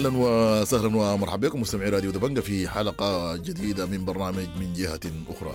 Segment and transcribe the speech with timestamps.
[0.00, 5.54] أهلا وسهلا ومرحبا بكم مستمعي راديو دبنجة في حلقة جديدة من برنامج من جهة أخرى.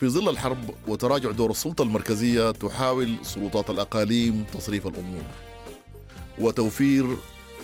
[0.00, 5.22] في ظل الحرب وتراجع دور السلطة المركزية تحاول سلطات الأقاليم تصريف الأمور
[6.38, 7.16] وتوفير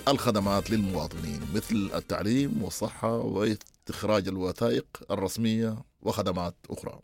[0.08, 7.00] الخدمات للمواطنين مثل التعليم والصحة واستخراج الوثائق الرسمية وخدمات أخرى.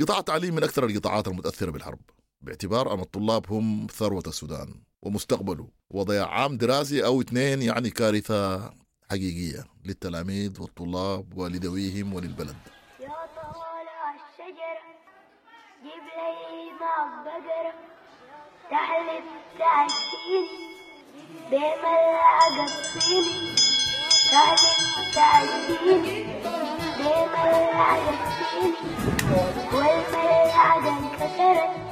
[0.00, 2.00] قطاع التعليم من أكثر القطاعات المتأثرة بالحرب
[2.40, 8.70] باعتبار أن الطلاب هم ثروة السودان ومستقبله وضياع عام دراسي أو اثنين يعني كارثة
[9.10, 12.56] حقيقية للتلاميذ والطلاب ولذويهم وللبلد.
[13.00, 14.88] يا طوال الشجرة
[15.82, 17.74] جيب لي ماء بقرة
[18.70, 19.24] تحلف
[19.58, 20.48] تعديني
[21.50, 23.54] بملعقة الصيني
[24.32, 26.24] تحلف تعديني
[26.98, 28.74] بملعقة الصيني
[29.72, 31.87] والملعقة انكسرت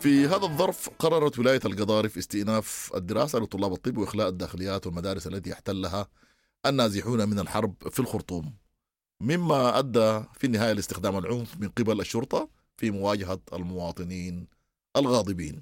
[0.00, 6.08] في هذا الظرف قررت ولاية القضارف استئناف الدراسة لطلاب الطب وإخلاء الداخليات والمدارس التي احتلها
[6.66, 8.54] النازحون من الحرب في الخرطوم.
[9.20, 14.46] مما أدى في النهاية لاستخدام العنف من قبل الشرطة في مواجهة المواطنين
[14.96, 15.60] الغاضبين.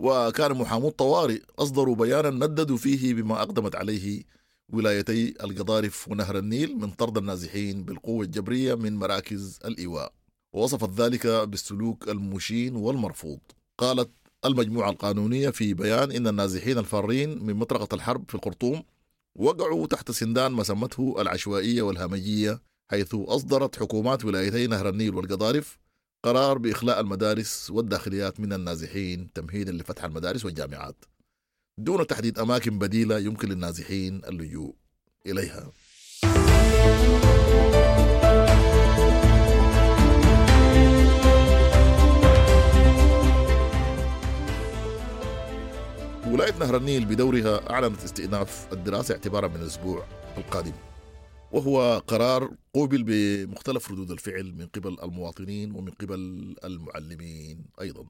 [0.00, 4.22] وكان محامو الطوارئ أصدروا بيانا نددوا فيه بما أقدمت عليه
[4.72, 10.12] ولايتي القضارف ونهر النيل من طرد النازحين بالقوة الجبرية من مراكز الإيواء.
[10.52, 13.38] ووصفت ذلك بالسلوك المشين والمرفوض.
[13.78, 14.10] قالت
[14.44, 18.82] المجموعة القانونية في بيان إن النازحين الفارين من مطرقة الحرب في الخرطوم
[19.38, 25.78] وقعوا تحت سندان ما سمته العشوائية والهمجية حيث أصدرت حكومات ولايتي نهر النيل والقضارف
[26.22, 31.04] قرار بإخلاء المدارس والداخليات من النازحين تمهيدا لفتح المدارس والجامعات.
[31.78, 34.74] دون تحديد أماكن بديلة يمكن للنازحين اللجوء
[35.26, 35.72] إليها.
[46.32, 50.04] ولاية نهر النيل بدورها أعلنت استئناف الدراسة اعتبارا من الأسبوع
[50.38, 50.72] القادم
[51.52, 58.04] وهو قرار قوبل بمختلف ردود الفعل من قبل المواطنين ومن قبل المعلمين أيضا.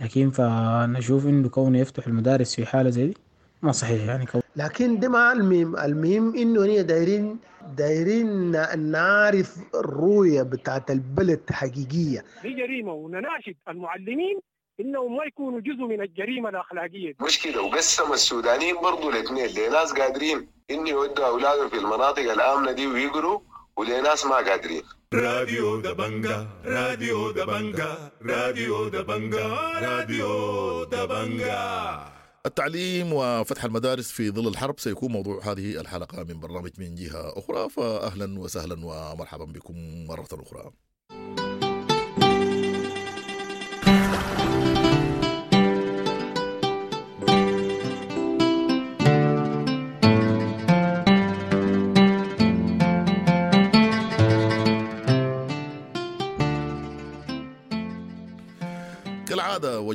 [0.00, 3.14] لكن فنشوف إنه كونه يفتح المدارس في حالة زي دي
[3.62, 4.26] ما صحيح يعني.
[4.26, 7.36] كون لكن ده ما المهم المهم إنه هي دايرين
[7.76, 8.50] دايرين
[8.90, 12.24] نعرف الرؤية بتاعت البلد حقيقية.
[12.42, 14.40] دي جريمة ونناشد المعلمين
[14.80, 17.10] انهم ما يكونوا جزء من الجريمة الأخلاقية.
[17.12, 17.16] دي.
[17.20, 19.46] مشكلة وقسم السودانيين برضو الاثنين.
[19.46, 23.40] لناس قادرين إن يودوا أولادهم في المناطق الآمنة دي ويقروا
[23.76, 24.82] ولناس ما قادرين؟
[25.14, 29.46] راديو دبنجا راديو دبنجا راديو دبنجا
[29.80, 32.04] راديو دبنجا
[32.46, 37.68] التعليم وفتح المدارس في ظل الحرب سيكون موضوع هذه الحلقة من برنامج من جهة أخرى
[37.68, 39.74] فأهلا وسهلا ومرحبا بكم
[40.08, 40.70] مرة أخرى.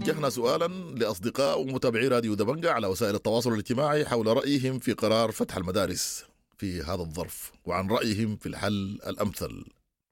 [0.05, 5.57] وجهنا سؤالا لأصدقاء ومتابعي راديو دبنجة على وسائل التواصل الاجتماعي حول رأيهم في قرار فتح
[5.57, 6.25] المدارس
[6.57, 9.65] في هذا الظرف وعن رأيهم في الحل الأمثل.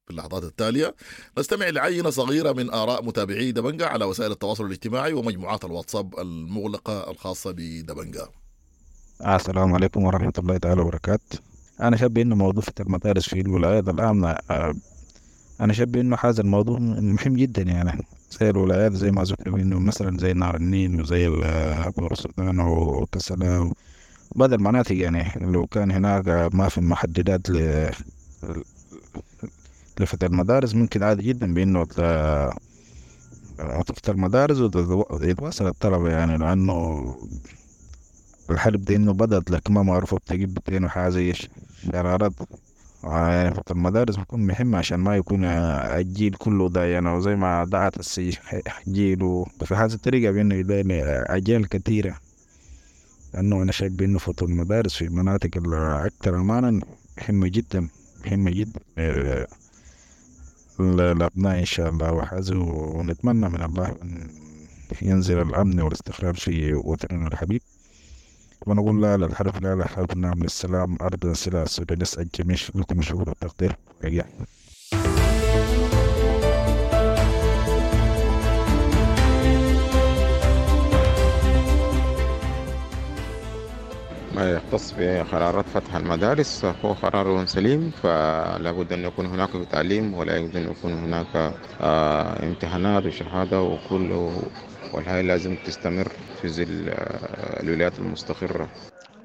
[0.06, 0.96] في اللحظات التالية
[1.38, 7.52] نستمع لعينة صغيرة من آراء متابعي دبنجة على وسائل التواصل الاجتماعي ومجموعات الواتساب المغلقة الخاصة
[7.52, 8.28] بدبنجة
[9.26, 11.40] السلام عليكم ورحمة الله تعالى وبركاته.
[11.82, 14.76] أنا شايف إنه موضوع فتح المدارس في الولايات الآمنة آه،
[15.62, 18.06] أنا شايف إنه هذا الموضوع مهم جدا يعني.
[18.40, 21.44] زي الولايات زي ما ذكر إنه مثلا زي نهر النيل وزي ال-
[21.88, 23.72] أكبر السودان وكسلا
[24.36, 27.90] وبعض المناطق يعني لو كان هناك ما في محددات ل
[30.00, 32.54] لفتح المدارس ممكن عادي جدا بإنه ت-
[33.88, 34.58] تفتح المدارس
[35.12, 37.04] ويتواصل الطلبة يعني لأنه
[38.50, 42.32] الحرب دي إنه بدأت لكن ما معروفة بتجيب بتين وحاجة زي شرارات
[43.04, 48.38] فتح المدارس بيكون مهم عشان ما يكون الجيل كله ده يعني وزي ما دعت السي
[48.88, 52.16] جيل وفي هذه الطريقة بإنه يدين أجيال كثيرة
[53.34, 56.82] لأنه أنا شايف بإنه فتح المدارس في المناطق الأكثر أمانا
[57.22, 57.88] مهمة جدا
[58.26, 58.80] مهمة جدا.
[58.98, 59.46] ل-
[60.80, 64.28] للأبناء إن شاء الله وحازه ونتمنى من الله أن
[65.02, 67.62] ينزل الأمن والاستقرار في وطننا الحبيب.
[68.68, 73.76] ونقول لا للحرب لا للحرب نعم للسلام أرض السلام السوداء نسأل جميع لكم شعور التقدير.
[74.04, 74.48] يعني.
[84.36, 90.38] ما يختص بقرارات فتح المدارس هو قرار سليم فلا بد أن يكون هناك تعليم ولا
[90.38, 94.30] يجوز أن يكون هناك آه، امتحانات وشهادة وكل
[94.94, 96.08] والهاي لازم تستمر
[96.42, 96.94] في ظل
[97.64, 98.70] الولايات المستقرة.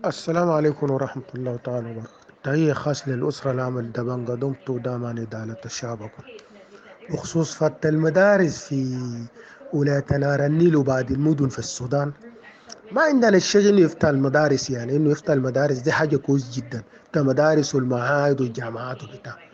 [0.07, 2.19] السلام عليكم ورحمة الله تعالى وبركاته.
[2.45, 6.11] تهيئ خاص للأسرة العمل دبنجا دمت داما ندالة الشعب
[7.11, 8.99] بخصوص فتح المدارس في
[9.73, 12.13] ولاية نار النيل المدن في السودان.
[12.93, 16.83] ما عندنا الشيء إنه يفتح المدارس يعني إنه يفتح المدارس دي حاجة كويس جدا.
[17.13, 19.48] كمدارس والمعاهد والجامعات وبتاع.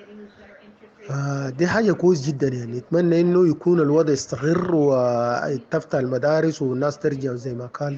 [1.09, 2.79] فدي حاجة كويس جدا يعني.
[2.79, 7.97] نتمنى إنه يكون الوضع يستقر وتفتح المدارس والناس ترجع زي ما قال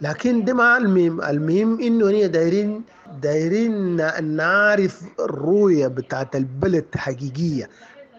[0.00, 1.22] لكن ده ما المهم.
[1.22, 2.82] المهم إنه هي دايرين
[3.22, 3.96] دايرين
[4.36, 7.70] نعرف الرؤية بتاعت البلد حقيقية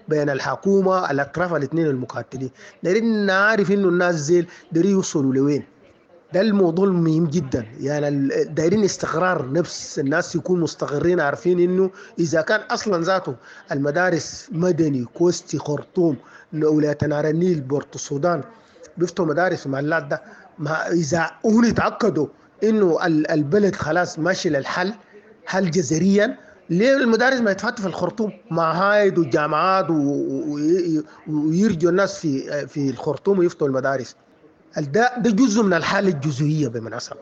[0.07, 2.49] بين الحكومة الأطراف الاثنين المقاتلين.
[2.83, 5.63] دايرين نعرف إنه الناس زيل دايرين يوصلوا لوين.
[6.33, 7.65] ده الموضوع المهم جدا.
[7.79, 11.89] يعني دايرين استقرار نفس الناس يكون مستقرين عارفين إنه
[12.19, 13.35] إذا كان أصلا ذاته
[13.71, 16.15] المدارس مدني كوستي خرطوم
[16.53, 18.43] ولاية نهر النيل بورت السودان
[18.97, 20.21] بيفتحوا مدارس محلات ده
[20.59, 22.27] ما إذا هم يتأكدوا
[22.63, 24.93] إنه ال- البلد خلاص ماشي للحل
[25.45, 26.37] حل جذريا
[26.69, 32.89] ليه المدارس ما يتفتح في الخرطوم؟ معاهد وجامعات و- و- وي- ويرجوا الناس في في
[32.89, 34.15] الخرطوم ويفتحوا المدارس.
[34.77, 37.15] ده ده جزء من الحالة الجزئية بالمناسبه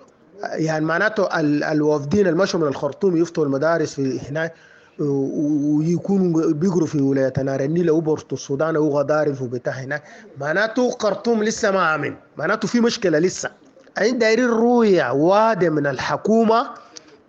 [0.43, 4.53] يعني معناته ال- الوافدين المشوا من الخرطوم يفتحوا المدارس في هناك
[4.99, 10.03] ويكونوا بيقروا في ولاية نار النيل أو بورت السودان أو غضارف وبتاع هناك
[10.39, 12.15] معناته خرطوم لسه ما آمن.
[12.37, 13.49] معناته في مشكلة لسه.
[13.97, 16.67] عند دايرين رؤيه واضحه من الحكومة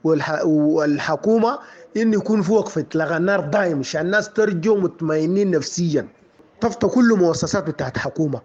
[0.05, 0.41] والح...
[0.45, 1.59] والحكومة
[1.97, 6.09] انه يكون في وقفة لغى النار دائم عشان الناس ترجوا مطمئنين نفسيا.
[6.61, 8.41] تفتح كل مؤسسات بتاعت حكومة.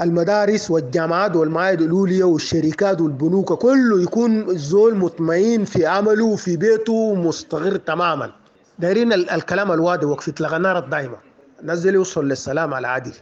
[0.00, 7.76] المدارس والجامعات والمعاهد الأولية والشركات والبنوك كله يكون الزول مطمئن في عمله وفي بيته ومستقر
[7.76, 8.30] تماما.
[8.78, 11.16] دايرين ال- الكلام الواضح وقف اطلاق النار الدائمة
[11.62, 13.12] نزل يوصل للسلام العادل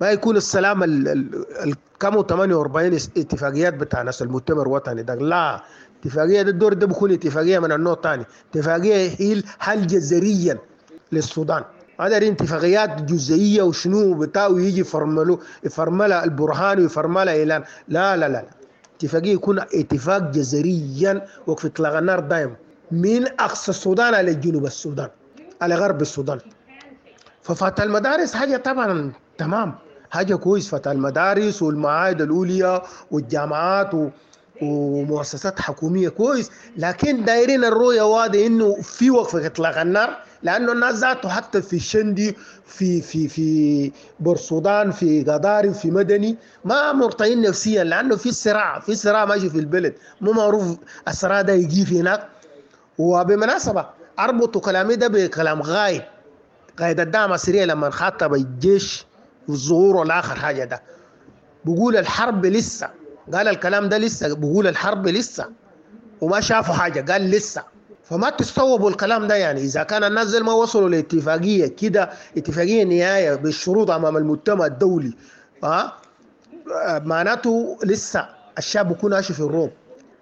[0.00, 5.14] ما يكون السلام ال ال ال كم 48 اس- اتفاقيات بتاع ناس المؤتمر الوطني ده.
[5.14, 5.62] لا
[6.02, 10.58] اتفاقية ده الدور ده بيكون اتفاقية من النوع الثاني اتفاقية هي حل جذريا
[11.12, 11.62] للسودان.
[12.00, 17.64] هذا اتفاقيات جزئية وشنو بتاع ويجي يفرملوا يفرملها البرهان ويفرملها إعلان.
[17.88, 18.44] لا لا لا
[18.96, 22.54] اتفاقية يكون اتفاق جذريا وقف اطلاق النار دائما
[22.90, 25.08] من أقصى السودان على جنوب السودان
[25.62, 26.38] على غرب السودان.
[27.42, 29.74] ففتح المدارس حاجة طبعا تمام.
[30.10, 34.08] حاجة كويس فتح المدارس والمعاهد الأولية والجامعات و
[34.62, 36.50] ومؤسسات حكومية كويس.
[36.76, 40.18] لكن دايرين الرؤية واضحه إنه في وقفه اطلاق النار.
[40.42, 42.36] لأنه الناس ذاته حتى في شندي
[42.66, 48.94] في في في بورسودان في قضارف في مدني ما مرتاحين نفسيا لأنه في صراع في
[48.94, 49.94] صراع ماشي في البلد.
[50.20, 50.76] مو معروف
[51.08, 52.28] الصراع ده يجي في هناك.
[52.98, 53.86] وبمناسبة
[54.18, 56.02] أربطوا كلامي ده بكلام غايد
[56.78, 59.06] قائد الدعم السريع لما خاطب الجيش
[59.48, 60.82] والظهور الآخر حاجة ده.
[61.64, 62.88] بقول الحرب لسه.
[63.34, 64.34] قال الكلام ده لسه.
[64.34, 65.46] بقول الحرب لسه.
[66.20, 67.12] وما شافوا حاجة.
[67.12, 67.62] قال لسه.
[68.10, 69.60] فما تستوعبوا الكلام ده يعني.
[69.60, 75.12] إذا كان الناس زي ما وصلوا لاتفاقية كده اتفاقية نهايه بالشروط أمام المجتمع الدولي
[75.64, 75.92] ها
[76.86, 79.70] آه؟ معناته لسه الشعب بيكون عايش في الروم.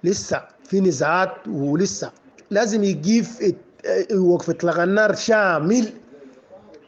[0.04, 2.10] لسه في نزاعات ولسه
[2.50, 3.24] لازم يجيب
[4.14, 5.88] وقف اطلاق النار شامل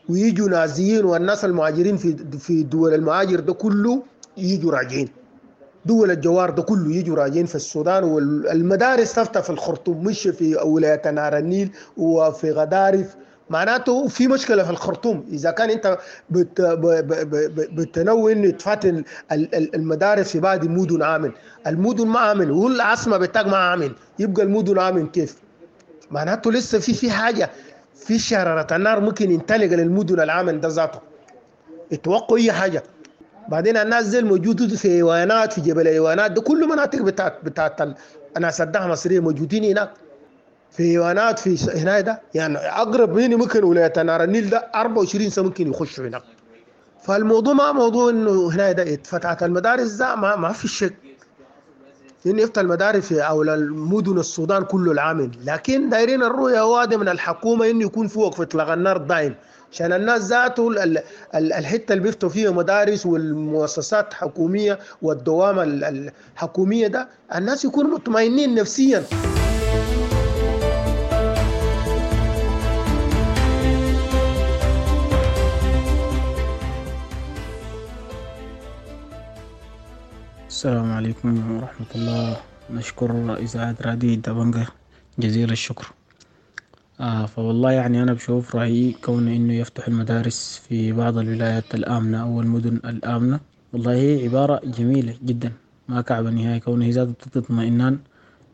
[0.09, 4.03] ويجوا نازيين والناس المهاجرين في في دول المهاجر ده كله
[4.37, 5.09] يجوا راجعين.
[5.89, 11.11] دول الجوار ده كله يجوا راجعين في السودان والمدارس تفتح في الخرطوم مش في ولاية
[11.11, 13.17] نهر النيل وفي غدارف
[13.51, 15.25] معناته في مشكلة في الخرطوم.
[15.33, 15.99] إذا كان أنت
[16.31, 16.61] بت
[17.73, 18.93] بتنوي إنه يتفتح
[19.75, 21.33] المدارس في بعض المدن آمن.
[21.67, 22.51] المدن ما آمن.
[22.51, 23.93] والعاصمه بتاعك ما آمن.
[24.19, 25.37] يبقى المدن آمن كيف؟
[26.11, 27.51] معناته لسه في في حاجة.
[27.95, 30.99] في شرارة النار ممكن ينطلق للمدن العامل ده ذاته.
[31.93, 32.83] يتوقعوا أي حاجة.
[33.49, 37.81] بعدين الناس زي الموجودين في ايوانات في جبل ايوانات ده كل مناطق بتاعت بتاعت
[38.37, 39.91] الناس الدعم المصريه موجودين هناك.
[40.71, 42.21] في ايوانات في هنا ده.
[42.35, 46.23] يعني أقرب هنا ممكن ولاية نهر النيل ده 24 سنة ممكن يخشوا هناك.
[47.03, 49.43] فالموضوع ما موضوع إنه هنا ده اتفتحت.
[49.43, 50.95] المدارس ده ما, ما في شك.
[52.27, 55.31] إنه يفتح المدارس في المدن السودان كله العامل.
[55.45, 59.35] لكن دايرين الرؤيه واضحه من الحكومة إنه يكون في اطلاق النار دايم.
[59.73, 60.69] عشان الناس ذاته
[61.35, 69.05] الحتة اللي بيفتحوا فيها مدارس والمؤسسات الحكوميه والدوام الحكومية ده الناس يكونوا مطمئنين نفسيا.
[80.49, 82.37] السلام عليكم ورحمة الله.
[82.71, 84.67] نشكر إذاعة راديو دبنجة.
[85.19, 85.87] جزيل الشكر.
[87.01, 92.41] آه فوالله يعني أنا بشوف رأيي كون إنه يفتح المدارس في بعض الولايات الآمنة أو
[92.41, 93.41] المدن الآمنة
[93.73, 95.53] والله هي عبارة جميلة جدا.
[95.89, 97.99] ما كعبة نهائي كونه بتدي اطمئنان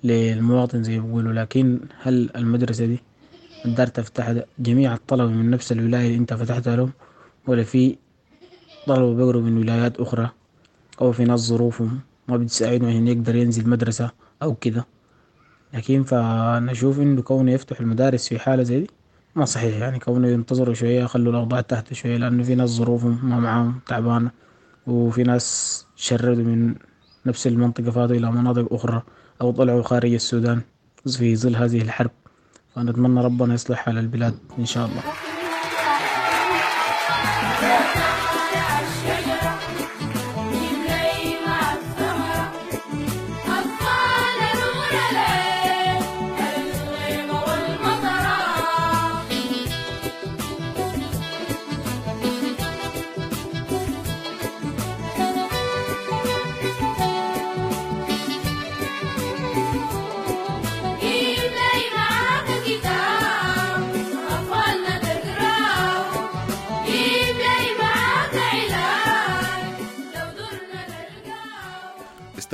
[0.05, 1.33] للمواطن زي ما بيقولوا.
[1.33, 2.99] لكن هل المدرسة دي
[3.65, 6.93] الدار تفتح جميع الطلبة من نفس الولاية اللي أنت فتحتها لهم؟
[7.47, 7.97] ولا في
[8.87, 10.31] طلبة بيقروا من ولايات أخرى
[11.01, 14.11] أو في ناس ظروفهم ما بتساعدهم عشان يقدر ينزل مدرسة
[14.43, 14.94] أو كده؟
[15.75, 18.91] لكن فأنا أشوف إنه كونه يفتح المدارس في حالة زي دي
[19.37, 19.77] ما صحيح.
[19.77, 24.31] يعني كونه ينتظروا شوية يخلوا الأوضاع تحت شوية لأنه في ناس ظروفهم ما معاهم تعبانة
[24.87, 26.75] وفي ناس شردوا من
[27.27, 29.03] نفس المنطقة فاتوا إلى مناطق أخرى
[29.41, 30.61] أو طلعوا خارج السودان
[31.07, 32.11] في ظل هذه الحرب.
[32.75, 35.03] فنتمنى ربنا يصلح حال البلاد إن شاء الله.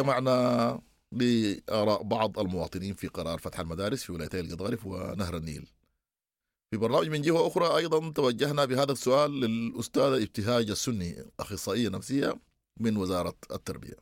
[0.01, 0.81] استمعنا
[1.13, 5.69] لآراء بعض المواطنين في قرار فتح المدارس في ولايتي القضارف ونهر النيل.
[6.71, 12.35] في برنامج من جهة أخرى أيضا توجهنا بهذا السؤال للأستاذة ابتهاج السني أخصائية نفسية
[12.81, 13.97] من وزارة التربية.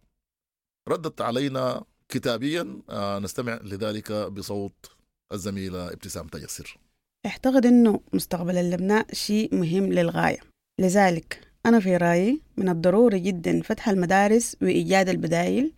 [0.89, 4.91] ردت علينا كتابيا آه، نستمع لذلك بصوت
[5.33, 6.79] الزميلة ابتسام تيسر.
[7.27, 10.41] اعتقد إنه مستقبل الابناء شيء مهم للغاية.
[10.81, 15.73] لذلك أنا في رأيي من الضروري جدا فتح المدارس وإيجاد البدائل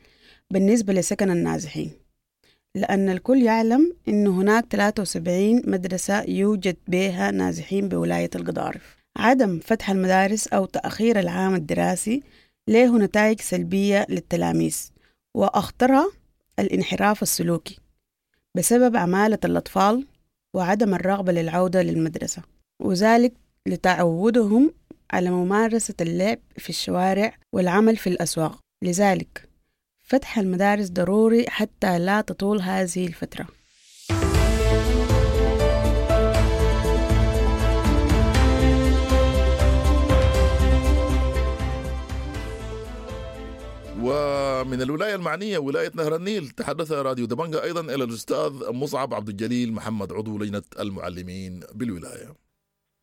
[0.50, 1.90] بالنسبة لسكن النازحين
[2.74, 10.48] لأن الكل يعلم أن هناك 73 مدرسة يوجد بها نازحين بولاية القضارف عدم فتح المدارس
[10.48, 12.22] أو تأخير العام الدراسي
[12.68, 14.90] له نتائج سلبية للتلاميذ
[15.34, 16.10] وأخطرها
[16.58, 17.78] الانحراف السلوكي
[18.56, 20.06] بسبب عمالة الأطفال
[20.54, 22.42] وعدم الرغبة للعودة للمدرسة
[22.82, 23.32] وذلك
[23.66, 24.72] لتعودهم
[25.12, 28.58] على ممارسة اللعب في الشوارع والعمل في الأسواق.
[28.82, 29.48] لذلك
[30.02, 33.46] فتح المدارس ضروري حتى لا تطول هذه الفترة.
[44.02, 49.72] ومن الولاية المعنية ولاية نهر النيل تحدث راديو دبنجة أيضا إلى الأستاذ مصعب عبد الجليل
[49.72, 52.34] محمد عضو لجنة المعلمين بالولاية.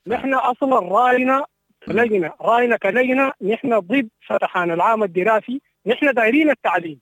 [0.08, 1.46] نحن أصلا راينا
[1.88, 2.34] لجنة.
[2.42, 5.62] رأينا كلجنة نحن ضد فتحان العام الدراسي.
[5.86, 7.00] نحن دايرين التعليم.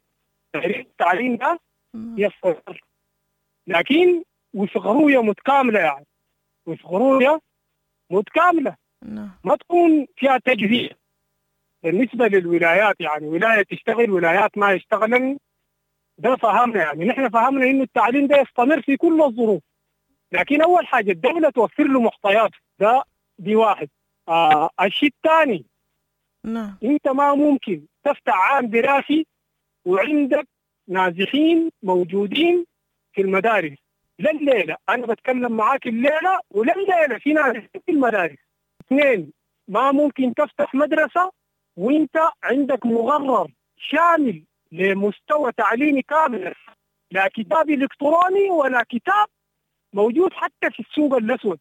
[0.54, 1.60] دايرين التعليم ده
[2.18, 2.82] يستمر
[3.68, 4.24] لكن
[4.54, 6.06] وفق رؤيه متكاملة يعني.
[6.66, 7.40] وفق رؤيه
[8.12, 8.76] متكامله
[9.44, 10.96] ما تكون فيها تجزئه
[11.84, 13.28] بالنسبة للولايات يعني.
[13.28, 15.38] ولاية تشتغل ولايات ما يشتغلن.
[16.18, 17.06] ده فهمنا يعني.
[17.06, 19.62] نحن فهمنا إنه التعليم ده يستمر في كل الظروف.
[20.32, 23.04] لكن أول حاجة الدولة توفر له محتوياته ده
[23.40, 23.90] دي واحد.
[24.28, 25.66] آه الشيء الثاني.
[26.44, 26.78] نعم.
[26.84, 29.28] أنت ما ممكن تفتح عام دراسي
[29.86, 30.48] وعندك
[30.88, 32.66] نازحين موجودين
[33.14, 33.78] في المدارس.
[34.20, 34.78] لا الليلة.
[34.90, 37.20] أنا بتكلم معاك الليلة ولا الليلة.
[37.20, 38.38] في نازحين في المدارس.
[38.82, 39.32] اثنين
[39.68, 41.32] ما ممكن تفتح مدرسة
[41.78, 46.54] وأنت عندك مغرر شامل لمستوى تعليمي كامل.
[47.12, 49.28] لا كتاب إلكتروني ولا كتاب
[49.94, 51.60] موجود حتى في السوق الأسود.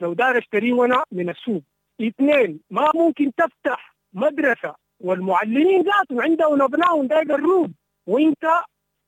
[0.00, 1.62] لو دار اشتريه أنا من السوق.
[2.00, 7.74] اثنين ما ممكن تفتح مدرسة والمعلمين ذاتهم عندهم ابنائهم ده يقرون
[8.06, 8.46] وانت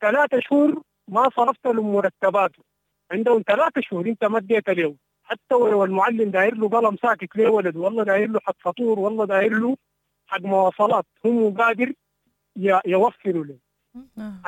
[0.00, 2.62] ثلاثة شهور ما صرفت لهم مرتباته.
[3.10, 4.96] عندهم ثلاثة شهور انت ما اديت له.
[5.24, 9.24] حتى ولو المعلم داير له قلم ساكت ليه ولد؟ والله داير له حق فطور والله
[9.26, 9.76] داير له
[10.26, 11.06] حق مواصلات.
[11.26, 11.92] هو قادر
[12.56, 13.58] ي- يوفر له.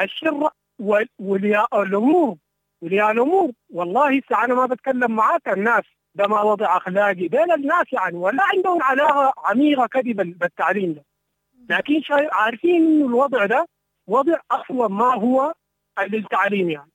[0.00, 0.50] الشر
[1.18, 2.36] ولياء الأمور
[2.82, 3.50] ولياء الأمور.
[3.70, 5.84] والله هسه أنا ما بتكلم معاك الناس
[6.16, 11.04] ده ما وضع أخلاقي بين الناس يعني ولا عندهم علاقة عميقة كده بال- بالتعليم ده.
[11.76, 13.66] لكن شايف عارفين إنه الوضع ده
[14.06, 15.54] وضع أصلا ما هو
[16.00, 16.90] للتعليم يعني.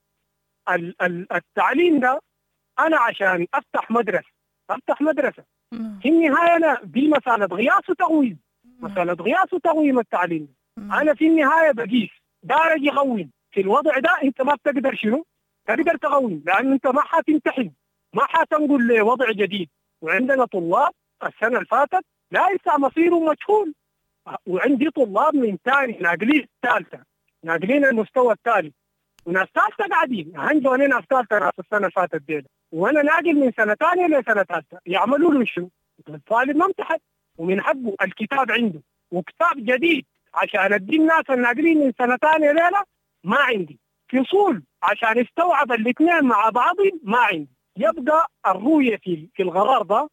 [0.70, 2.20] ال- ال- التعليم ده
[2.80, 4.30] أنا عشان أفتح مدرسة
[4.70, 5.44] أفتح مدرسة.
[6.02, 8.40] في النهاية أنا دي مسألة غياس وتقويم.
[8.80, 10.54] مسألة غياس وتقويم التعليم.
[10.78, 12.10] أنا في النهاية بقيس
[12.44, 13.32] دارج يقوم.
[13.52, 15.26] في الوضع ده أنت ما بتقدر شنو؟
[15.68, 17.72] تقدر تقوم لأن أنت ما حتمتحن
[18.14, 19.70] ما حتنقل لوضع جديد.
[20.02, 20.92] وعندنا طلاب
[21.24, 23.74] السنة اللي فاتت لا لسه مصيرهم مجهول.
[24.48, 27.00] وعندي طلاب من ثاني ناقلين الثالثه
[27.44, 28.74] ناقلين المستوى الثالث.
[29.26, 30.32] وناس ثالثة قاعدين.
[30.36, 34.44] عنده أنا ناس ثالثة ناس السنة اللي فاتت دي وأنا ناقل من سنة ثانية لسنه
[34.44, 34.80] ثالثة.
[34.86, 35.70] يعملوا له شنو؟
[36.10, 36.98] الطالب ما امتحن
[37.38, 38.82] ومن حقه الكتاب عنده.
[39.12, 40.06] وكتاب جديد.
[40.34, 42.84] عشان ادي الناس الناقلين من سنة ثانية ليله
[43.24, 43.80] ما عندي.
[44.10, 47.61] فصول عشان يستوعب الاثنين مع بعض ما عندي.
[47.78, 50.10] يبقى الرؤية في في القرار ده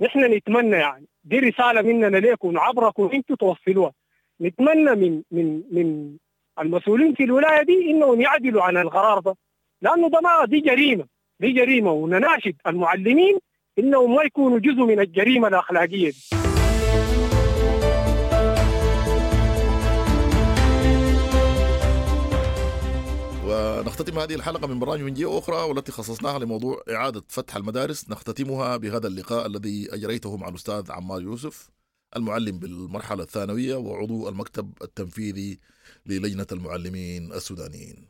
[0.00, 1.06] نحن نتمنى يعني.
[1.24, 3.92] دي رسالة مننا لكم عبركم أنتم توصلوها.
[4.40, 6.16] نتمنى من من من
[6.58, 9.36] المسؤولين في الولاية دي إنهم يعدلوا عن القرار ده.
[9.82, 11.06] لأنه ده ما دي جريمة.
[11.40, 11.92] دي جريمة.
[11.92, 13.38] ونناشد المعلمين
[13.78, 16.16] إنهم ما يكونوا جزء من الجريمة الأخلاقية دي.
[23.60, 28.10] ونختتم هذه الحلقة من برامج من جهة أخرى والتي خصصناها لموضوع إعادة فتح المدارس.
[28.10, 31.70] نختتمها بهذا اللقاء الذي أجريته مع الأستاذ عمار يوسف
[32.16, 35.60] المعلم بالمرحلة الثانوية وعضو المكتب التنفيذي
[36.06, 38.08] للجنة المعلمين السودانيين.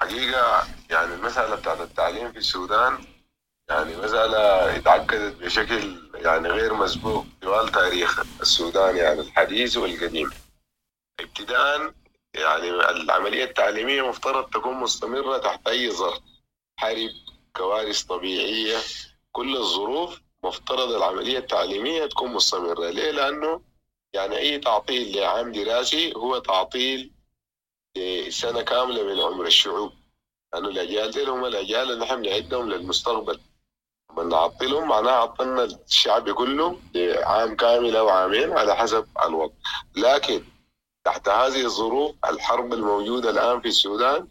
[0.00, 2.98] حقيقة يعني المسألة بتاعت التعليم في السودان
[3.70, 10.30] يعني مسألة اتعقدت بشكل يعني غير مسبوق طوال تاريخ السودان يعني الحديث والقديم.
[11.20, 11.94] ابتداء
[12.34, 16.20] يعني العملية التعليمية مفترض تكون مستمرة تحت أي ظرف
[16.76, 17.10] حرب
[17.56, 18.78] كوارث طبيعية
[19.32, 22.90] كل الظروف مفترض العملية التعليمية تكون مستمرة.
[22.90, 23.60] ليه؟ لأنه
[24.14, 27.12] يعني أي تعطيل لعام دراسي هو تعطيل
[27.96, 29.92] لسنة كاملة من عمر الشعوب.
[30.52, 33.40] لأنه الأجيال دي هم الأجيال اللي نحن نعدهم للمستقبل.
[34.10, 39.54] لما نعطلهم معناها عطلنا الشعب كله لعام كامل أو عامين على حسب الوضع.
[39.96, 40.44] لكن
[41.04, 44.28] تحت هذه الظروف الحرب الموجودة الآن في السودان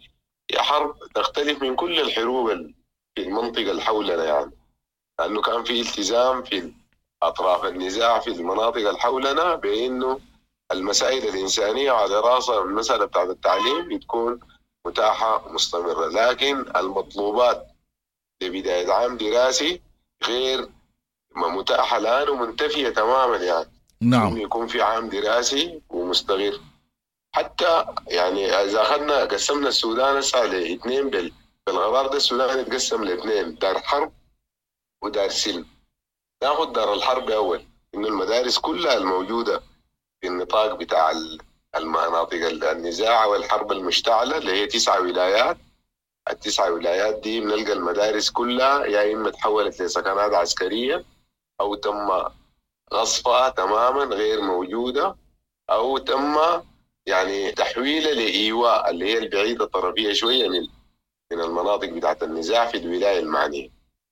[0.51, 2.49] هي حرب تختلف من كل الحروب
[3.15, 4.51] في المنطقة اللي حولنا يعني.
[5.19, 6.73] لأنه كان في التزام في
[7.23, 10.19] أطراف النزاع في المناطق اللي حولنا بأنه
[10.71, 14.39] المسائل الإنسانية على راسها المسألة بتاعت التعليم بتكون
[14.87, 16.07] متاحة ومستمرة.
[16.07, 17.67] لكن المطلوبات
[18.43, 19.81] لبداية عام دراسي
[20.23, 20.69] غير
[21.35, 23.69] متاحة الآن ومنتفية تماما يعني.
[24.01, 24.37] نعم.
[24.37, 25.81] يكون في عام دراسي
[26.13, 26.59] ومستغر
[27.35, 31.33] حتى يعني إذا أخذنا قسمنا السودان هسه لاثنين بال
[31.67, 34.13] بالقرار ده السودان يتقسم لاثنين دار حرب
[35.03, 35.65] ودار سلم.
[36.43, 39.61] ناخذ دار الحرب أول إنه المدارس كلها الموجودة
[40.21, 41.11] في النطاق بتاع
[41.75, 45.57] المناطق النزاع والحرب المشتعلة اللي هي تسع ولايات.
[46.29, 51.05] التسع ولايات دي بنلقى المدارس كلها يا إما تحولت لسكنات عسكرية
[51.61, 52.09] أو تم
[52.93, 55.22] غصبها تماما غير موجودة.
[55.69, 56.37] أو تم
[57.05, 60.67] يعني تحويلها لإيواء اللي هي البعيدة الطرفية شوية من
[61.31, 63.69] من المناطق بتاعت النزاع في الولاية المعنية.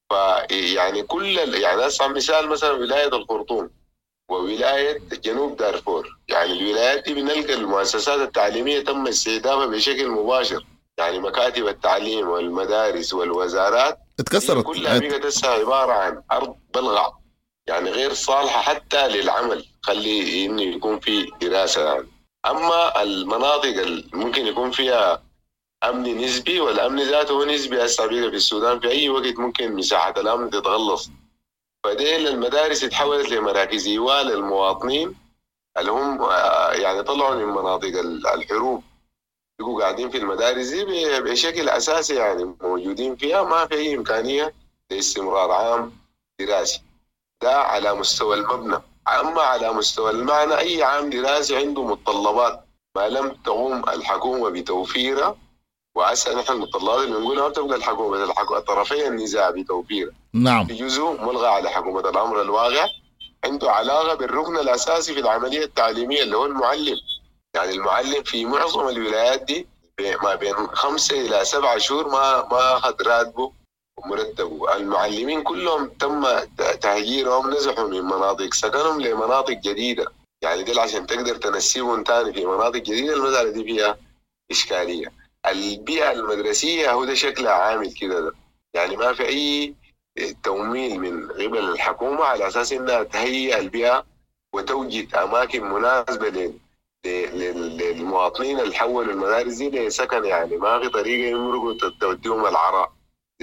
[0.10, 3.70] فيعني كل يعني هسه مثال مثلا ولاية الخرطوم
[4.30, 6.08] وولاية جنوب دارفور.
[6.28, 10.66] يعني الولايات دي بنلقى المؤسسات التعليمية تم استهدافها بشكل مباشر.
[10.98, 14.66] يعني مكاتب التعليم والمدارس والوزارات اتكسرت.
[14.66, 17.14] كلها بقت هسه عبارة عن أرض بلغع
[17.68, 22.08] يعني غير صالحة حتى للعمل خلي إنه يكون في دراسة يعني.
[22.46, 25.24] أما المناطق اللي ممكن يكون فيها
[25.84, 27.86] أمن نسبي والأمن ذاته هو نسبي.
[27.86, 31.10] هسه في السودان في أي وقت ممكن مساحة الأمن تتغلص
[31.84, 35.16] فديل المدارس اتحولت لمراكز إيواء للمواطنين
[35.78, 36.22] اللي هم
[36.82, 38.00] يعني طلعوا من مناطق
[38.34, 38.84] الحروب.
[39.60, 40.86] يبقوا قاعدين في المدارس دي
[41.20, 44.54] بشكل أساسي يعني موجودين فيها ما في أي إمكانية
[44.92, 45.98] لاستمرار عام
[46.40, 46.82] دراسي.
[47.42, 48.82] ده على مستوى المبنى.
[49.08, 55.36] أما على مستوى المعنى أي عام دراسي عنده متطلبات ما لم تقوم الحكومة بتوفيرها
[55.96, 60.66] وهسه نحن المتطلبات اللي بنقولها ما بتبقى الحكومة؟ الحكومة طرفي النزاع بتوفيرها نعم.
[60.68, 62.86] في جزء ملغى على حكومة الأمر الواقع.
[63.44, 66.98] عنده علاقة بالركن الأساسي في العملية التعليمية اللي هو المعلم.
[67.56, 69.68] يعني المعلم في معظم الولايات دي
[70.24, 73.52] ما بين خمسة إلى سبعة شهور ما ما أخذ راتبه
[74.06, 76.40] ومرتبه المعلمين كلهم تم
[76.82, 80.06] تهجيرهم نزحوا من مناطق سكنهم لمناطق جديدة.
[80.44, 83.98] يعني دي عشان تقدر تنسيبهم تاني في مناطق جديدة المسألة دي فيها
[84.52, 85.12] إشكالية.
[85.48, 88.32] البيئة المدرسية هو ده شكلها عامل كده ده.
[88.74, 89.76] يعني ما في أي
[90.44, 94.06] تمويل من قبل الحكومة على أساس إنها تهيئ البيئة
[94.56, 96.54] وتوجد أماكن مناسبة
[97.06, 100.26] للمواطنين اللي حولوا المدارس دي لسكن.
[100.26, 102.92] يعني ما في طريقة يمرقوا توديهم العراء.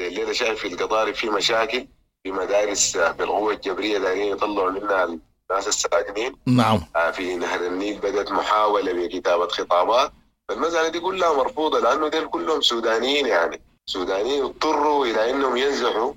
[0.06, 1.86] الليلة شايف في القضارب في مشاكل
[2.22, 6.36] في مدارس بالقوة الجبرية دايرين يطلعوا منها الناس الساكنين.
[6.46, 6.80] نعم.
[7.12, 10.12] في نهر النيل بدأت محاولة بكتابة خطابات.
[10.48, 13.60] فالمسألة دي كلها مرفوضة لأنه دول كلهم سودانيين يعني.
[13.86, 16.12] سودانيين اضطروا إلى إنهم ينزحوا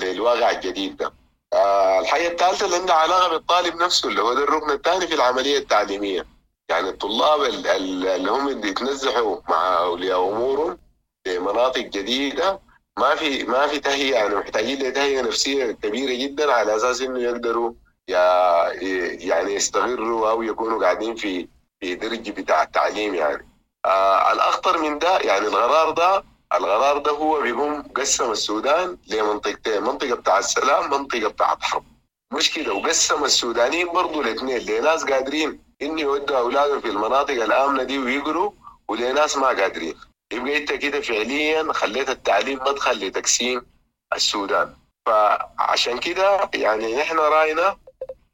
[0.00, 1.12] للواقع الجديد ده.
[1.52, 5.58] آه الحاجة الثالثة اللي عندها علاقة بالطالب نفسه اللي هو ده الركن الثاني في العملية
[5.58, 6.26] التعليمية.
[6.70, 10.78] يعني الطلاب اللي هم يتنزحوا مع أولياء أمورهم
[11.26, 12.60] لمناطق جديدة
[12.98, 17.72] ما في ما في تهيئة يعني محتاجين لتهيئة نفسية كبيرة جدا على أساس إنه يقدروا
[18.08, 21.48] يعني يستمروا أو يكونوا قاعدين في
[21.80, 23.48] في درج بتاع التعليم يعني.
[23.86, 30.14] آه الأخطر من ده يعني القرار ده القرار ده هو بيقوم قسم السودان لمنطقتين منطقة
[30.14, 31.84] بتاع السلام منطقة بتاعت حرب
[32.32, 34.58] مشكلة وقسم السودانيين برضه الاثنين.
[34.58, 38.50] لناس قادرين إنه يودوا أولادهم في المناطق الآمنة دي ويقروا
[38.88, 39.94] ولناس ما قادرين؟
[40.32, 43.66] يبقى انت كده فعليا خليت التعليم مدخل لتقسيم
[44.14, 44.74] السودان.
[45.06, 47.76] فعشان كده يعني نحن رأينا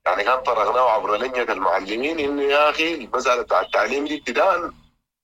[0.07, 4.71] يعني كان طرقناه عبر لجنة المعلمين إنه يا أخي المسألة بتاع التعليم دي ابتداء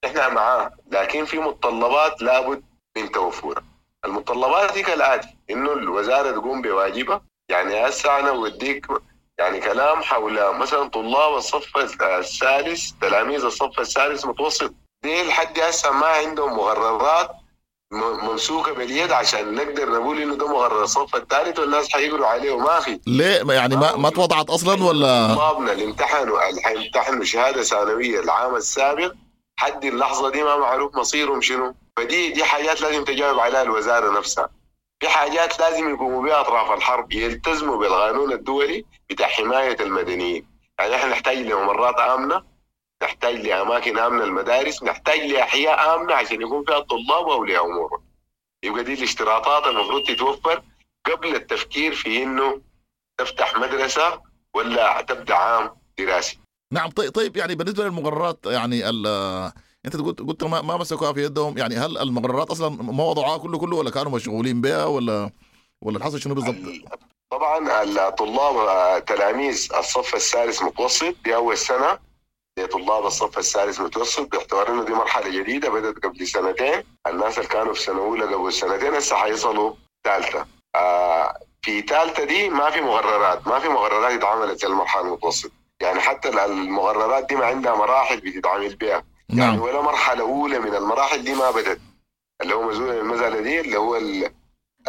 [0.04, 2.62] إحنا معاه لكن في متطلبات لابد
[2.96, 3.64] من توفرها
[4.04, 7.20] المتطلبات دي كالآتي إنه الوزارة تقوم بواجبها.
[7.50, 8.86] يعني هسه أنا بديك
[9.38, 14.74] يعني كلام حول مثلا طلاب الصف الثالث تلاميذ الصف الثالث متوسط.
[15.02, 17.30] دي لحد هسه ما عندهم مقررات
[17.92, 23.00] ممسوكه باليد عشان نقدر نقول إنه ده مقرر الصف الثالث والناس حيقروا عليه وما في.
[23.06, 28.54] ليه؟ يعني ما ما توضعت أصلا ولا؟ طلابنا اللي امتحنوا اللي حيمتحنوا شهادة ثانوية العام
[28.54, 29.12] السابق.
[29.56, 31.74] حد اللحظة دي ما معروف مصيرهم شنو.
[31.96, 34.48] فدي دي حاجات لازم تجاوب عليها الوزارة نفسها.
[35.00, 37.12] في حاجات لازم يقوموا بها أطراف الحرب.
[37.12, 40.46] يلتزموا بالقانون الدولي بتاع حماية المدنيين.
[40.78, 42.42] يعني إحنا نحتاج لممرات آمنة.
[43.02, 48.02] نحتاج لأماكن آمنة المدارس نحتاج لأحياء آمنة عشان يكون فيها الطلاب واولياء امورهم
[48.62, 50.62] يبقى دي الاشتراطات المفروض تتوفر
[51.06, 52.60] قبل التفكير في إنه
[53.18, 54.20] تفتح مدرسة
[54.54, 56.38] ولا تبدأ عام دراسي.
[56.72, 58.88] نعم طيب طيب يعني بالنسبة للمقررات يعني
[59.86, 63.58] أنت قلت قلت ما, ما مسكوها في يدهم يعني هل المقررات أصلا ما وضعوها كله
[63.58, 65.30] كله ولا كانوا مشغولين بها ولا
[65.82, 66.56] ولا الحصل شنو بالضبط؟
[67.30, 72.07] طبعا الطلاب تلاميذ الصف الثالث متوسط دي أول سنة.
[72.64, 76.82] لطلاب الصف الثالث متوسط باعتبار إنه دي مرحلة جديدة بدأت قبل سنتين.
[77.06, 79.72] الناس اللي كانوا في سنة أولى قبل سنتين هسه حيصلوا
[80.04, 86.00] ثالثه آه في ثالثه دي ما في مقررات ما في مقررات اتعملت المرحلة المتوسط يعني
[86.00, 89.48] حتى المقررات دي ما عندها مراحل بتتعامل بها نعم.
[89.48, 91.80] يعني ولا مرحلة أولى من المراحل دي ما بدت
[92.42, 94.24] اللي هو مسؤول المساله دي اللي هو ال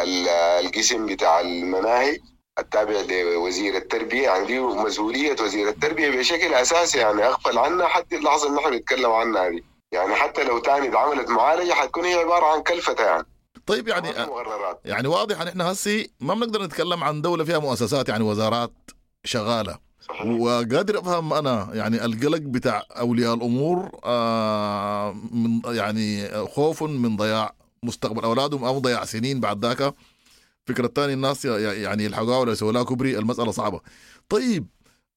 [0.00, 2.18] ال القسم بتاع المناهج
[2.58, 8.46] التابع لوزير التربية يعني دي مسؤوليه وزير التربية بشكل أساسي يعني اغفل عنها حتى اللحظة
[8.48, 12.62] اللي نحن بنتكلم عنها دي يعني حتى لو تاني اتعملت معالجة حتكون هي عبارة عن
[12.62, 13.26] كلفة يعني
[13.66, 14.08] طيب يعني.
[14.84, 18.72] يعني واضح إن إحنا هسي ما بنقدر نتكلم عن دولة فيها مؤسسات يعني وزارات
[19.24, 20.26] شغالة صحيح.
[20.40, 28.24] وقادر أفهم أنا يعني القلق بتاع أولياء الأمور آه من يعني خوف من ضياع مستقبل
[28.24, 29.94] أولادهم أو ضياع سنين بعد ذاك
[30.66, 33.80] فكرة تاني الناس يعني يلحقوها ولا يسووا لها كبري المسألة صعبة.
[34.28, 34.66] طيب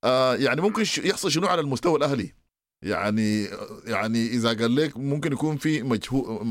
[0.03, 2.33] آه يعني ممكن يحصل شنو على المستوى الأهلي؟
[2.81, 3.47] يعني
[3.85, 5.83] يعني إذا قال لك ممكن يكون في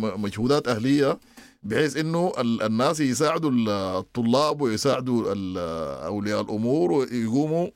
[0.02, 1.18] مجهودات أهلية
[1.62, 3.50] بحيث إنه الناس يساعدوا
[3.98, 5.34] الطلاب ويساعدوا
[6.06, 7.68] أولياء الأمور ويقوموا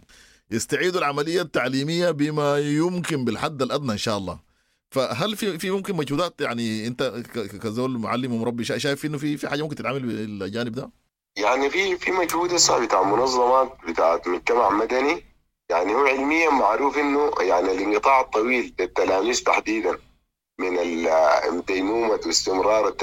[0.50, 4.40] يستعيدوا العملية التعليمية بما يمكن بالحد الأدنى إن شاء الله.
[4.90, 7.02] فهل في في ممكن مجهودات؟ يعني أنت
[7.62, 10.90] كزول معلم ومربي شايف إنه في في حاجة ممكن تتعمل بالجانب ده؟
[11.36, 15.24] يعني في في مجهود هسه بتاع منظمات بتاعت مجتمع مدني
[15.70, 19.98] يعني هو علميا معروف إنه يعني الانقطاع الطويل للتلاميذ تحديدا
[20.58, 22.94] من ديمومة واستمرار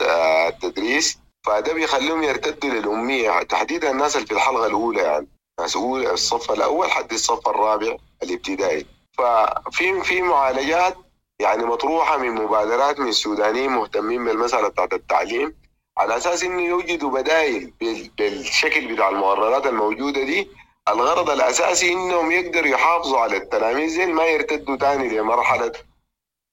[0.00, 1.18] التدريس.
[1.46, 3.42] فده بيخليهم يرتدوا للأمية.
[3.42, 5.28] تحديدا الناس اللي في الحلقة الأولى يعني.
[5.60, 8.86] ناس الصف الأول لحد الصف الرابع الابتدائي.
[9.18, 10.96] ففي في معالجات
[11.40, 15.54] يعني مطروحة من مبادرات من السودانيين مهتمين بالمسألة بتاعت التعليم.
[15.98, 17.72] على أساس إنه يوجدوا بدائل
[18.18, 20.48] بالشكل بتاع المقررات الموجودة دي
[20.88, 25.72] الغرض الأساسي إنهم يقدروا يحافظوا على التلاميذ ما يرتدوا تاني لمرحلة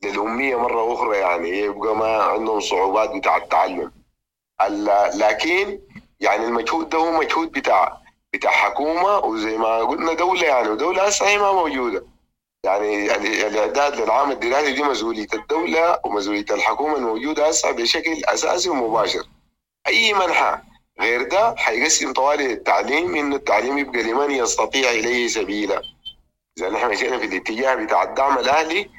[0.03, 3.91] للأمية مرة أخرى يعني يبقى ما عندهم صعوبات بتاع التعلم.
[5.15, 5.79] لكن
[6.19, 7.97] يعني المجهود ده هو مجهود بتاع
[8.34, 12.05] بتاع حكومة وزي ما قلنا دولة يعني ودولة هسه هي ما موجودة.
[12.63, 13.15] يعني
[13.47, 19.23] الإعداد للعام الدراسي دي مسؤولية الدولة ومسؤولية الحكومة الموجودة هسه بشكل أساسي ومباشر.
[19.88, 20.58] أي منحى
[21.02, 25.82] غير ده حيقسم طوالي التعليم إنه التعليم يبقى لمن يستطيع إليه سبيلا
[26.58, 28.89] إذا نحن مشينا في الاتجاه بتاع الدعم الأهلي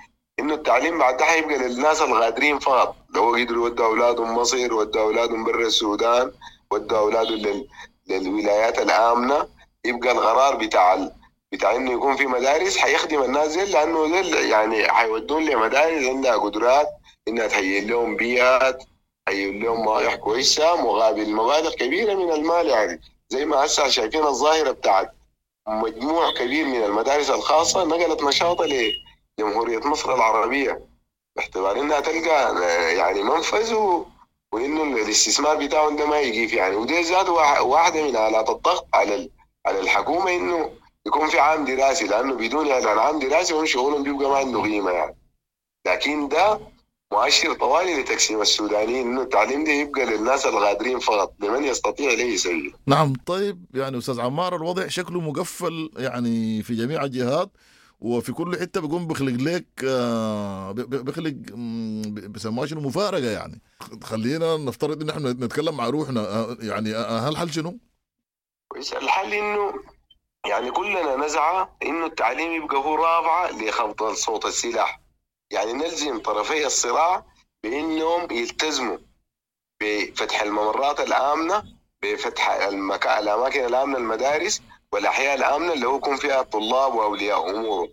[0.41, 5.45] انه التعليم بعد ده حيبقى للناس الغادرين فقط لو قدروا يودوا أولادهم مصر ودوا أولادهم
[5.45, 6.33] برا السودان
[6.71, 7.69] ودوا أولادهم لل...
[8.07, 9.49] للولايات الآمنة
[9.85, 11.09] يبقى القرار بتاع.
[11.53, 16.89] بتاع إنه يكون في مدارس حيخدم الناس دي لأنه دي يعني حيودون لمدارس عندها قدرات
[17.29, 18.85] إنها تهيئ لهم بيئات
[19.27, 23.01] تهيئ لهم مواضيع كويسة مقابل مبالغ كبيرة من المال يعني.
[23.29, 25.13] زي ما هسه شايفين الظاهرة بتاعت
[25.69, 28.93] مجموع كبير من المدارس الخاصة نقلت نشاطها ل
[29.41, 30.81] جمهورية مصر العربية
[31.37, 32.63] باعتبار إنها تلقى
[32.97, 34.07] يعني منفذ و-
[34.53, 39.31] وإنه الاستثمار بتاعهم ده ما يجي في يعني ودي واح- واحدة من آلات الضغط على
[39.67, 40.71] على الحكومة إنه
[41.07, 44.91] يكون في عام دراسي لأنه بدون اعلان عام دراسي هم شغلهم بيبقى ما عنده قيمة
[44.91, 45.17] يعني.
[45.87, 46.61] لكن ده
[47.13, 52.73] مؤشر طوالي لتقسيم السودانيين إنه التعليم ده يبقى للناس الغادرين فقط لمن يستطيع ليه يسوي
[52.87, 57.51] نعم طيب يعني أستاذ عمار الوضع شكله مقفل يعني في جميع الجهات
[58.01, 61.33] وفي كل حتة بيقوم بيخلق لك آه، بي- بي- بيخلق
[62.29, 63.61] بيسموها شنو؟ مفارقة يعني.
[64.05, 67.79] خلينا نفترض إن إحنا نتكلم مع روحنا آه، يعني آه، هل الحل شنو؟
[68.69, 68.93] كويس.
[68.93, 69.73] الحل إنه
[70.47, 75.01] يعني كلنا نسعى إنه التعليم يبقى هو رافعه لخفض صوت السلاح.
[75.51, 77.25] يعني نلزم طرفي الصراع
[77.63, 78.99] بإنهم يلتزموا
[79.83, 81.63] بفتح الممرات الآمنة
[82.03, 83.19] بفتح المكا...
[83.19, 87.89] الأماكن الآمنة المدارس والأحياء الآمنة اللي هو يكون فيها الطلاب وأولياء امورهم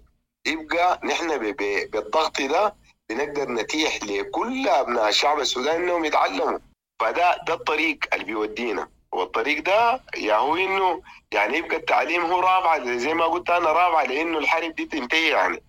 [0.47, 1.43] يبقى نحن ب...
[1.43, 1.91] ب...
[1.91, 2.75] بالضغط ده
[3.09, 6.59] بنقدر نتيح لكل أبناء الشعب السوداني إنهم يتعلموا.
[7.01, 8.89] فده ده الطريق اللي بيودينا.
[9.11, 14.03] والطريق ده يا هو إنه يعني يبقى التعليم هو رابعة زي ما قلت أنا رابعة
[14.03, 15.63] لأنه الحرب دي تنتهي يعني.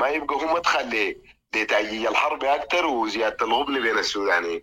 [0.00, 1.16] ما يبقى هو مدخل
[1.56, 4.62] لتأجيج الحرب أكثر وزياده الغبن بين السودانيين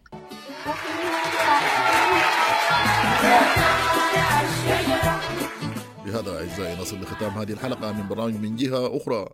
[6.06, 9.30] بهذا أعزائي نصل لختام هذه الحلقة من برنامج من جهة أخرى.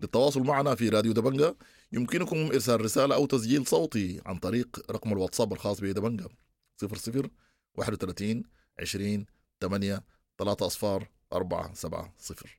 [0.00, 1.56] للتواصل معنا في راديو دبنجة
[1.92, 6.28] يمكنكم إرسال رسالة أو تسجيل صوتي عن طريق رقم الواتساب الخاص بدبنجة
[6.76, 7.30] 00
[7.74, 8.42] 31
[8.80, 9.26] 20
[9.60, 10.04] 8
[10.38, 12.58] 3 أصفار 4 7 0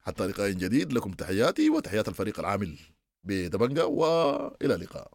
[0.00, 2.78] حتى لقاء جديد لكم تحياتي وتحيات الفريق العامل.
[3.24, 5.08] بدبنجة وإلى اللقاء.